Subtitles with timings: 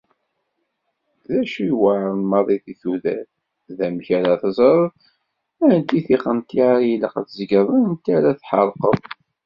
[1.27, 3.31] D acu yuεren maḍi deg tudert,
[3.77, 4.81] d amek ara teẓreḍ
[5.67, 8.97] anti tiqneṭyar i ilaq ad tzegreḍ, anti ara tḥerqeḍ.